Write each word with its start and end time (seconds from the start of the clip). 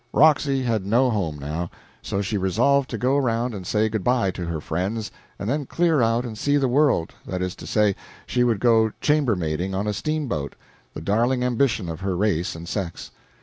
Roxy 0.13 0.63
had 0.63 0.83
no 0.83 1.11
home, 1.11 1.37
now; 1.37 1.69
so 2.01 2.23
she 2.23 2.35
resolved 2.35 2.89
to 2.89 2.97
go 2.97 3.17
around 3.17 3.53
and 3.53 3.67
say 3.67 3.87
good 3.87 4.03
by 4.03 4.31
to 4.31 4.47
her 4.47 4.59
friends 4.59 5.11
and 5.37 5.47
then 5.47 5.67
clear 5.67 6.01
out 6.01 6.25
and 6.25 6.35
see 6.35 6.57
the 6.57 6.67
world 6.67 7.13
that 7.23 7.39
is 7.43 7.53
to 7.57 7.67
say, 7.67 7.95
she 8.25 8.43
would 8.43 8.59
go 8.59 8.93
chambermaiding 8.99 9.75
on 9.75 9.85
a 9.85 9.93
steamboat, 9.93 10.55
the 10.95 11.01
darling 11.01 11.43
ambition 11.43 11.87
of 11.87 11.99
her 11.99 12.17
race 12.17 12.55
and 12.55 12.67
sex. 12.67 13.11